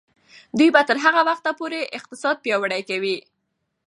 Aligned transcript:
دوی 0.57 0.69
به 0.75 0.81
تر 0.87 0.97
هغه 1.05 1.21
وخته 1.29 1.51
پورې 1.59 1.79
اقتصاد 1.97 2.37
پیاوړی 2.43 2.81
کوي. 2.89 3.17